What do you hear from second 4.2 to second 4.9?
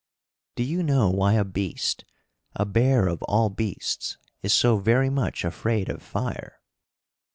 is so